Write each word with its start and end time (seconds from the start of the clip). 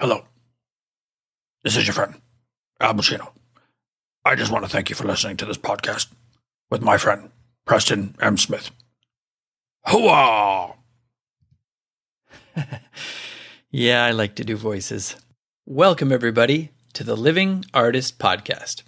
Hello. 0.00 0.22
This 1.64 1.76
is 1.76 1.84
your 1.84 1.92
friend, 1.92 2.14
Al 2.80 2.94
Pacino. 2.94 3.30
I 4.24 4.36
just 4.36 4.52
want 4.52 4.64
to 4.64 4.70
thank 4.70 4.90
you 4.90 4.94
for 4.94 5.08
listening 5.08 5.36
to 5.38 5.44
this 5.44 5.58
podcast 5.58 6.06
with 6.70 6.82
my 6.82 6.96
friend, 6.98 7.30
Preston 7.66 8.14
M. 8.20 8.36
Smith. 8.36 8.70
Hooah! 9.88 10.76
yeah, 13.72 14.04
I 14.04 14.12
like 14.12 14.36
to 14.36 14.44
do 14.44 14.56
voices. 14.56 15.16
Welcome, 15.66 16.12
everybody, 16.12 16.70
to 16.92 17.02
the 17.02 17.16
Living 17.16 17.64
Artist 17.74 18.20
Podcast. 18.20 18.84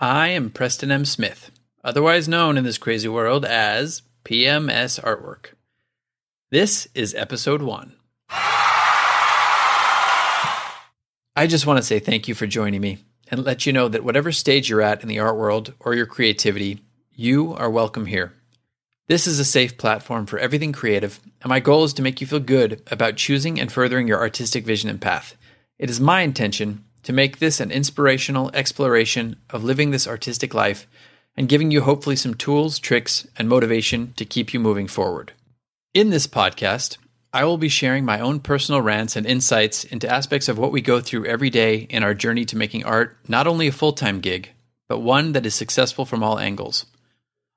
I 0.00 0.30
am 0.30 0.50
Preston 0.50 0.90
M. 0.90 1.04
Smith, 1.04 1.52
otherwise 1.84 2.26
known 2.26 2.58
in 2.58 2.64
this 2.64 2.78
crazy 2.78 3.06
world 3.06 3.44
as 3.44 4.02
PMS 4.24 5.00
Artwork. 5.04 5.52
This 6.50 6.88
is 6.96 7.14
episode 7.14 7.62
one. 7.62 7.94
I 11.38 11.46
just 11.46 11.66
want 11.66 11.76
to 11.76 11.84
say 11.84 12.00
thank 12.00 12.26
you 12.26 12.34
for 12.34 12.48
joining 12.48 12.80
me 12.80 12.98
and 13.30 13.44
let 13.44 13.64
you 13.64 13.72
know 13.72 13.86
that 13.86 14.02
whatever 14.02 14.32
stage 14.32 14.68
you're 14.68 14.82
at 14.82 15.02
in 15.02 15.08
the 15.08 15.20
art 15.20 15.36
world 15.36 15.72
or 15.78 15.94
your 15.94 16.04
creativity, 16.04 16.82
you 17.14 17.54
are 17.54 17.70
welcome 17.70 18.06
here. 18.06 18.32
This 19.06 19.28
is 19.28 19.38
a 19.38 19.44
safe 19.44 19.78
platform 19.78 20.26
for 20.26 20.40
everything 20.40 20.72
creative, 20.72 21.20
and 21.40 21.48
my 21.48 21.60
goal 21.60 21.84
is 21.84 21.92
to 21.92 22.02
make 22.02 22.20
you 22.20 22.26
feel 22.26 22.40
good 22.40 22.82
about 22.90 23.14
choosing 23.14 23.60
and 23.60 23.70
furthering 23.70 24.08
your 24.08 24.18
artistic 24.18 24.64
vision 24.64 24.90
and 24.90 25.00
path. 25.00 25.36
It 25.78 25.88
is 25.88 26.00
my 26.00 26.22
intention 26.22 26.84
to 27.04 27.12
make 27.12 27.38
this 27.38 27.60
an 27.60 27.70
inspirational 27.70 28.50
exploration 28.52 29.36
of 29.48 29.62
living 29.62 29.92
this 29.92 30.08
artistic 30.08 30.54
life 30.54 30.88
and 31.36 31.48
giving 31.48 31.70
you 31.70 31.82
hopefully 31.82 32.16
some 32.16 32.34
tools, 32.34 32.80
tricks, 32.80 33.28
and 33.36 33.48
motivation 33.48 34.12
to 34.16 34.24
keep 34.24 34.52
you 34.52 34.58
moving 34.58 34.88
forward. 34.88 35.34
In 35.94 36.10
this 36.10 36.26
podcast, 36.26 36.96
I 37.30 37.44
will 37.44 37.58
be 37.58 37.68
sharing 37.68 38.06
my 38.06 38.20
own 38.20 38.40
personal 38.40 38.80
rants 38.80 39.14
and 39.14 39.26
insights 39.26 39.84
into 39.84 40.08
aspects 40.08 40.48
of 40.48 40.58
what 40.58 40.72
we 40.72 40.80
go 40.80 41.00
through 41.00 41.26
every 41.26 41.50
day 41.50 41.76
in 41.90 42.02
our 42.02 42.14
journey 42.14 42.46
to 42.46 42.56
making 42.56 42.84
art 42.84 43.18
not 43.28 43.46
only 43.46 43.66
a 43.68 43.72
full 43.72 43.92
time 43.92 44.20
gig, 44.20 44.50
but 44.88 45.00
one 45.00 45.32
that 45.32 45.44
is 45.44 45.54
successful 45.54 46.06
from 46.06 46.22
all 46.22 46.38
angles. 46.38 46.86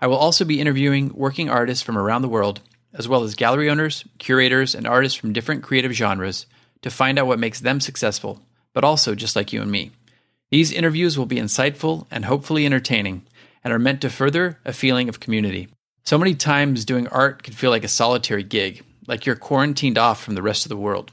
I 0.00 0.06
will 0.06 0.16
also 0.16 0.44
be 0.44 0.60
interviewing 0.60 1.12
working 1.14 1.50
artists 1.50 1.82
from 1.82 1.98
around 1.98 2.22
the 2.22 2.28
world, 2.28 2.60
as 2.94 3.08
well 3.08 3.24
as 3.24 3.34
gallery 3.34 3.68
owners, 3.68 4.04
curators, 4.18 4.72
and 4.74 4.86
artists 4.86 5.18
from 5.18 5.32
different 5.32 5.64
creative 5.64 5.92
genres 5.92 6.46
to 6.82 6.90
find 6.90 7.18
out 7.18 7.26
what 7.26 7.40
makes 7.40 7.60
them 7.60 7.80
successful, 7.80 8.40
but 8.72 8.84
also 8.84 9.16
just 9.16 9.34
like 9.34 9.52
you 9.52 9.62
and 9.62 9.70
me. 9.70 9.90
These 10.50 10.70
interviews 10.70 11.18
will 11.18 11.26
be 11.26 11.36
insightful 11.36 12.06
and 12.08 12.24
hopefully 12.24 12.66
entertaining, 12.66 13.26
and 13.64 13.72
are 13.72 13.80
meant 13.80 14.00
to 14.02 14.10
further 14.10 14.60
a 14.64 14.72
feeling 14.72 15.08
of 15.08 15.18
community. 15.18 15.66
So 16.04 16.18
many 16.18 16.36
times 16.36 16.84
doing 16.84 17.08
art 17.08 17.42
can 17.42 17.52
feel 17.52 17.70
like 17.70 17.82
a 17.82 17.88
solitary 17.88 18.44
gig, 18.44 18.84
like 19.06 19.26
you're 19.26 19.36
quarantined 19.36 19.98
off 19.98 20.22
from 20.22 20.34
the 20.34 20.42
rest 20.42 20.64
of 20.64 20.68
the 20.68 20.76
world. 20.76 21.12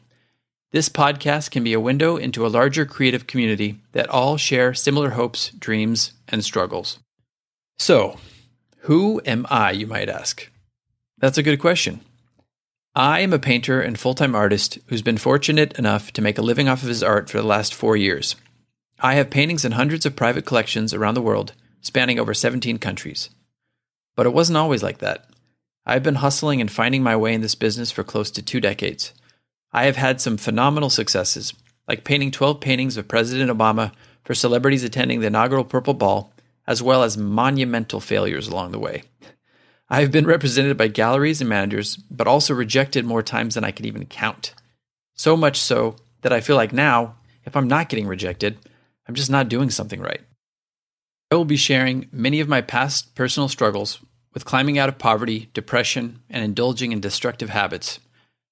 This 0.71 0.89
podcast 0.89 1.51
can 1.51 1.63
be 1.63 1.73
a 1.73 1.79
window 1.79 2.17
into 2.17 2.45
a 2.45 2.49
larger 2.49 2.85
creative 2.85 3.27
community 3.27 3.79
that 3.91 4.09
all 4.09 4.37
share 4.37 4.73
similar 4.73 5.11
hopes, 5.11 5.51
dreams, 5.51 6.13
and 6.27 6.43
struggles. 6.43 6.99
So, 7.77 8.17
who 8.79 9.21
am 9.25 9.45
I, 9.49 9.71
you 9.71 9.85
might 9.85 10.09
ask? 10.09 10.49
That's 11.19 11.37
a 11.37 11.43
good 11.43 11.59
question. 11.59 12.01
I 12.95 13.21
am 13.21 13.33
a 13.33 13.39
painter 13.39 13.81
and 13.81 13.99
full 13.99 14.13
time 14.13 14.35
artist 14.35 14.77
who's 14.87 15.01
been 15.01 15.17
fortunate 15.17 15.77
enough 15.79 16.11
to 16.13 16.21
make 16.21 16.37
a 16.37 16.43
living 16.43 16.67
off 16.67 16.83
of 16.83 16.89
his 16.89 17.03
art 17.03 17.29
for 17.29 17.37
the 17.37 17.47
last 17.47 17.73
four 17.73 17.95
years. 17.95 18.35
I 18.99 19.15
have 19.15 19.29
paintings 19.29 19.65
in 19.65 19.73
hundreds 19.73 20.05
of 20.05 20.15
private 20.15 20.45
collections 20.45 20.93
around 20.93 21.15
the 21.15 21.21
world, 21.21 21.53
spanning 21.81 22.19
over 22.19 22.33
17 22.33 22.77
countries. 22.77 23.29
But 24.15 24.25
it 24.25 24.33
wasn't 24.33 24.57
always 24.57 24.83
like 24.83 24.99
that. 24.99 25.25
I've 25.85 26.03
been 26.03 26.15
hustling 26.15 26.61
and 26.61 26.71
finding 26.71 27.03
my 27.03 27.15
way 27.15 27.33
in 27.33 27.41
this 27.41 27.55
business 27.55 27.91
for 27.91 28.03
close 28.03 28.31
to 28.31 28.41
two 28.41 28.61
decades. 28.61 29.13
I 29.71 29.85
have 29.85 29.97
had 29.97 30.21
some 30.21 30.37
phenomenal 30.37 30.89
successes, 30.89 31.53
like 31.87 32.05
painting 32.05 32.31
12 32.31 32.61
paintings 32.61 32.95
of 32.95 33.07
President 33.07 33.51
Obama 33.51 33.91
for 34.23 34.33
celebrities 34.33 34.83
attending 34.83 35.19
the 35.19 35.27
inaugural 35.27 35.65
Purple 35.65 35.93
Ball, 35.93 36.31
as 36.65 36.81
well 36.81 37.03
as 37.03 37.17
monumental 37.17 37.99
failures 37.99 38.47
along 38.47 38.71
the 38.71 38.79
way. 38.79 39.03
I 39.89 39.99
have 39.99 40.11
been 40.11 40.25
represented 40.25 40.77
by 40.77 40.87
galleries 40.87 41.41
and 41.41 41.49
managers, 41.49 41.97
but 41.97 42.27
also 42.27 42.53
rejected 42.53 43.05
more 43.05 43.21
times 43.21 43.55
than 43.55 43.65
I 43.65 43.71
can 43.71 43.85
even 43.85 44.05
count. 44.05 44.53
So 45.15 45.35
much 45.35 45.59
so 45.59 45.97
that 46.21 46.31
I 46.31 46.39
feel 46.39 46.55
like 46.55 46.71
now, 46.71 47.15
if 47.45 47.57
I'm 47.57 47.67
not 47.67 47.89
getting 47.89 48.07
rejected, 48.07 48.57
I'm 49.07 49.15
just 49.15 49.29
not 49.29 49.49
doing 49.49 49.69
something 49.69 49.99
right. 49.99 50.21
I 51.29 51.35
will 51.35 51.45
be 51.45 51.57
sharing 51.57 52.07
many 52.11 52.39
of 52.39 52.47
my 52.47 52.61
past 52.61 53.15
personal 53.15 53.49
struggles 53.49 53.99
with 54.33 54.45
climbing 54.45 54.77
out 54.77 54.89
of 54.89 54.97
poverty, 54.97 55.49
depression, 55.53 56.19
and 56.29 56.43
indulging 56.43 56.91
in 56.91 56.99
destructive 56.99 57.49
habits. 57.49 57.99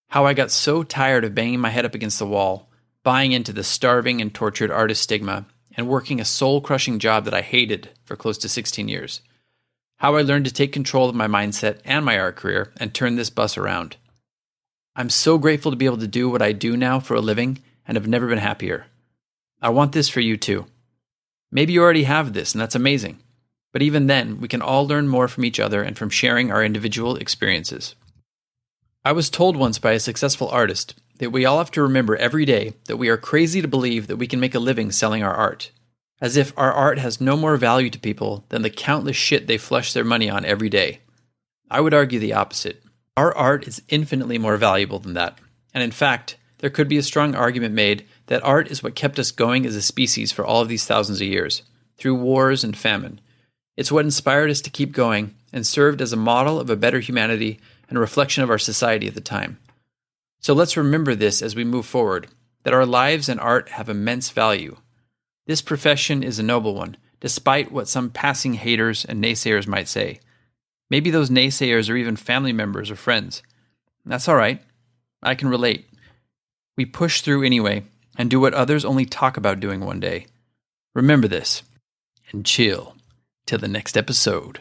How 0.09 0.25
I 0.25 0.33
got 0.33 0.51
so 0.51 0.83
tired 0.83 1.23
of 1.23 1.35
banging 1.35 1.59
my 1.59 1.69
head 1.69 1.85
up 1.85 1.95
against 1.95 2.19
the 2.19 2.27
wall, 2.27 2.69
buying 3.03 3.31
into 3.31 3.53
the 3.53 3.63
starving 3.63 4.21
and 4.21 4.33
tortured 4.33 4.69
artist 4.71 5.01
stigma, 5.01 5.45
and 5.75 5.87
working 5.87 6.19
a 6.19 6.25
soul 6.25 6.61
crushing 6.61 6.99
job 6.99 7.25
that 7.25 7.33
I 7.33 7.41
hated 7.41 7.89
for 8.03 8.15
close 8.15 8.37
to 8.39 8.49
16 8.49 8.87
years. 8.87 9.21
How 9.97 10.15
I 10.15 10.21
learned 10.21 10.45
to 10.45 10.53
take 10.53 10.73
control 10.73 11.09
of 11.09 11.15
my 11.15 11.27
mindset 11.27 11.79
and 11.85 12.03
my 12.03 12.19
art 12.19 12.35
career 12.35 12.71
and 12.77 12.93
turn 12.93 13.15
this 13.15 13.29
bus 13.29 13.57
around. 13.57 13.95
I'm 14.95 15.09
so 15.09 15.37
grateful 15.37 15.71
to 15.71 15.77
be 15.77 15.85
able 15.85 15.99
to 15.99 16.07
do 16.07 16.29
what 16.29 16.41
I 16.41 16.51
do 16.51 16.75
now 16.75 16.99
for 16.99 17.15
a 17.15 17.21
living 17.21 17.59
and 17.87 17.95
have 17.95 18.07
never 18.07 18.27
been 18.27 18.39
happier. 18.39 18.87
I 19.61 19.69
want 19.69 19.93
this 19.93 20.09
for 20.09 20.19
you 20.19 20.37
too. 20.37 20.65
Maybe 21.51 21.73
you 21.73 21.81
already 21.81 22.03
have 22.03 22.33
this, 22.33 22.53
and 22.53 22.61
that's 22.61 22.75
amazing. 22.75 23.19
But 23.71 23.81
even 23.81 24.07
then, 24.07 24.41
we 24.41 24.47
can 24.47 24.61
all 24.61 24.87
learn 24.87 25.07
more 25.07 25.27
from 25.27 25.45
each 25.45 25.59
other 25.59 25.81
and 25.81 25.97
from 25.97 26.09
sharing 26.09 26.51
our 26.51 26.63
individual 26.63 27.15
experiences. 27.15 27.95
I 29.03 29.13
was 29.13 29.29
told 29.29 29.55
once 29.55 29.79
by 29.79 29.93
a 29.93 29.99
successful 29.99 30.49
artist 30.49 30.95
that 31.17 31.31
we 31.31 31.45
all 31.45 31.59
have 31.59 31.71
to 31.71 31.81
remember 31.81 32.15
every 32.15 32.45
day 32.45 32.73
that 32.85 32.97
we 32.97 33.09
are 33.09 33.17
crazy 33.17 33.61
to 33.61 33.67
believe 33.67 34.07
that 34.07 34.17
we 34.17 34.27
can 34.27 34.39
make 34.39 34.55
a 34.55 34.59
living 34.59 34.91
selling 34.91 35.23
our 35.23 35.33
art, 35.33 35.71
as 36.19 36.37
if 36.37 36.51
our 36.57 36.71
art 36.71 36.99
has 36.99 37.21
no 37.21 37.37
more 37.37 37.57
value 37.57 37.89
to 37.89 37.99
people 37.99 38.45
than 38.49 38.61
the 38.61 38.69
countless 38.69 39.15
shit 39.15 39.47
they 39.47 39.57
flush 39.57 39.93
their 39.93 40.03
money 40.03 40.29
on 40.29 40.45
every 40.45 40.69
day. 40.69 40.99
I 41.69 41.79
would 41.79 41.93
argue 41.93 42.19
the 42.19 42.33
opposite. 42.33 42.83
Our 43.15 43.35
art 43.35 43.67
is 43.67 43.81
infinitely 43.89 44.37
more 44.37 44.57
valuable 44.57 44.99
than 44.99 45.13
that, 45.13 45.39
and 45.73 45.83
in 45.83 45.91
fact, 45.91 46.37
there 46.59 46.69
could 46.69 46.87
be 46.87 46.97
a 46.97 47.03
strong 47.03 47.33
argument 47.33 47.73
made 47.73 48.05
that 48.27 48.43
art 48.43 48.69
is 48.69 48.83
what 48.83 48.95
kept 48.95 49.19
us 49.19 49.31
going 49.31 49.65
as 49.65 49.75
a 49.75 49.81
species 49.81 50.31
for 50.31 50.45
all 50.45 50.61
of 50.61 50.69
these 50.69 50.85
thousands 50.85 51.21
of 51.21 51.27
years 51.27 51.63
through 51.97 52.15
wars 52.15 52.63
and 52.63 52.77
famine. 52.77 53.19
It's 53.81 53.91
what 53.91 54.05
inspired 54.05 54.51
us 54.51 54.61
to 54.61 54.69
keep 54.69 54.91
going 54.91 55.33
and 55.51 55.65
served 55.65 56.03
as 56.03 56.13
a 56.13 56.15
model 56.15 56.59
of 56.59 56.69
a 56.69 56.75
better 56.75 56.99
humanity 56.99 57.59
and 57.89 57.97
a 57.97 57.99
reflection 57.99 58.43
of 58.43 58.51
our 58.51 58.59
society 58.59 59.07
at 59.07 59.15
the 59.15 59.21
time. 59.21 59.57
So 60.39 60.53
let's 60.53 60.77
remember 60.77 61.15
this 61.15 61.41
as 61.41 61.55
we 61.55 61.63
move 61.63 61.87
forward 61.87 62.27
that 62.61 62.75
our 62.75 62.85
lives 62.85 63.27
and 63.27 63.39
art 63.39 63.69
have 63.69 63.89
immense 63.89 64.29
value. 64.29 64.77
This 65.47 65.63
profession 65.63 66.21
is 66.21 66.37
a 66.37 66.43
noble 66.43 66.75
one, 66.75 66.95
despite 67.21 67.71
what 67.71 67.87
some 67.87 68.11
passing 68.11 68.53
haters 68.53 69.03
and 69.03 69.19
naysayers 69.19 69.65
might 69.65 69.87
say. 69.87 70.19
Maybe 70.91 71.09
those 71.09 71.31
naysayers 71.31 71.89
are 71.89 71.97
even 71.97 72.17
family 72.17 72.53
members 72.53 72.91
or 72.91 72.95
friends. 72.95 73.41
That's 74.05 74.29
all 74.29 74.35
right. 74.35 74.61
I 75.23 75.33
can 75.33 75.49
relate. 75.49 75.87
We 76.77 76.85
push 76.85 77.21
through 77.21 77.43
anyway 77.43 77.85
and 78.15 78.29
do 78.29 78.39
what 78.39 78.53
others 78.53 78.85
only 78.85 79.07
talk 79.07 79.37
about 79.37 79.59
doing 79.59 79.79
one 79.79 79.99
day. 79.99 80.27
Remember 80.93 81.27
this 81.27 81.63
and 82.31 82.45
chill 82.45 82.95
the 83.57 83.67
next 83.67 83.97
episode. 83.97 84.59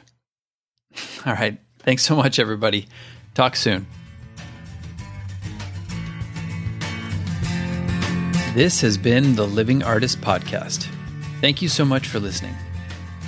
All 1.27 1.35
right. 1.35 1.59
Thanks 1.81 2.03
so 2.03 2.17
much, 2.17 2.39
everybody. 2.39 2.87
Talk 3.35 3.57
soon. 3.57 3.87
This 8.55 8.81
has 8.81 8.99
been 8.99 9.37
the 9.37 9.47
Living 9.47 9.83
Artist 9.83 10.21
Podcast. 10.21 10.89
Thank 11.41 11.63
you 11.63 11.69
so 11.69 11.85
much 11.85 12.09
for 12.09 12.19
listening. 12.19 12.55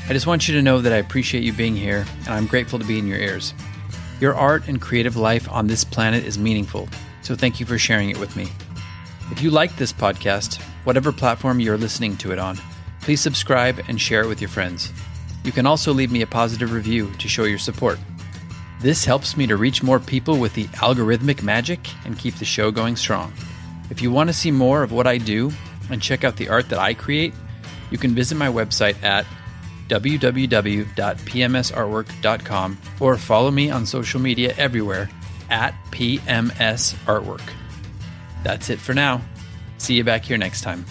I 0.08 0.12
just 0.12 0.26
want 0.26 0.48
you 0.48 0.54
to 0.54 0.62
know 0.62 0.80
that 0.80 0.92
I 0.92 0.96
appreciate 0.96 1.44
you 1.44 1.52
being 1.52 1.76
here 1.76 2.04
and 2.26 2.28
I'm 2.28 2.46
grateful 2.46 2.78
to 2.80 2.84
be 2.84 2.98
in 2.98 3.06
your 3.06 3.18
ears. 3.18 3.54
Your 4.20 4.34
art 4.34 4.66
and 4.66 4.80
creative 4.80 5.16
life 5.16 5.48
on 5.50 5.68
this 5.68 5.84
planet 5.84 6.24
is 6.24 6.38
meaningful, 6.38 6.88
so 7.22 7.36
thank 7.36 7.60
you 7.60 7.66
for 7.66 7.78
sharing 7.78 8.10
it 8.10 8.18
with 8.18 8.36
me. 8.36 8.48
If 9.30 9.42
you 9.42 9.50
like 9.50 9.76
this 9.76 9.92
podcast, 9.92 10.60
whatever 10.84 11.12
platform 11.12 11.60
you're 11.60 11.78
listening 11.78 12.16
to 12.18 12.32
it 12.32 12.38
on, 12.38 12.58
please 13.00 13.20
subscribe 13.20 13.80
and 13.88 14.00
share 14.00 14.22
it 14.22 14.28
with 14.28 14.40
your 14.40 14.50
friends. 14.50 14.92
You 15.44 15.52
can 15.52 15.66
also 15.66 15.92
leave 15.92 16.10
me 16.12 16.22
a 16.22 16.26
positive 16.26 16.72
review 16.72 17.12
to 17.18 17.28
show 17.28 17.44
your 17.44 17.58
support. 17.58 17.98
This 18.80 19.04
helps 19.04 19.36
me 19.36 19.46
to 19.46 19.56
reach 19.56 19.82
more 19.82 20.00
people 20.00 20.38
with 20.38 20.54
the 20.54 20.64
algorithmic 20.68 21.42
magic 21.42 21.90
and 22.04 22.18
keep 22.18 22.36
the 22.36 22.44
show 22.44 22.70
going 22.70 22.96
strong. 22.96 23.32
If 23.90 24.00
you 24.02 24.10
want 24.10 24.28
to 24.28 24.34
see 24.34 24.50
more 24.50 24.82
of 24.82 24.92
what 24.92 25.06
I 25.06 25.18
do 25.18 25.52
and 25.90 26.02
check 26.02 26.24
out 26.24 26.36
the 26.36 26.48
art 26.48 26.70
that 26.70 26.78
I 26.78 26.94
create, 26.94 27.34
you 27.90 27.98
can 27.98 28.14
visit 28.14 28.36
my 28.36 28.48
website 28.48 29.02
at 29.02 29.26
www.pmsartwork.com 29.88 32.78
or 33.00 33.18
follow 33.18 33.50
me 33.50 33.70
on 33.70 33.84
social 33.84 34.20
media 34.20 34.54
everywhere 34.56 35.10
at 35.50 35.74
PMS 35.90 36.94
Artwork. 37.04 37.42
That's 38.42 38.70
it 38.70 38.78
for 38.78 38.94
now. 38.94 39.20
See 39.78 39.94
you 39.94 40.04
back 40.04 40.24
here 40.24 40.38
next 40.38 40.62
time. 40.62 40.86